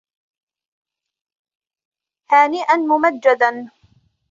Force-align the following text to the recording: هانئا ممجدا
هانئا 2.31 2.75
ممجدا 2.89 3.49